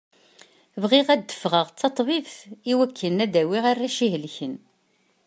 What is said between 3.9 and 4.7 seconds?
ihelken.